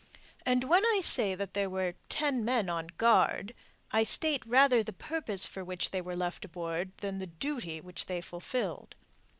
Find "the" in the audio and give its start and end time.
4.81-4.93, 7.19-7.27